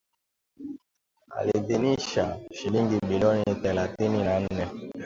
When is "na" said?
4.23-4.39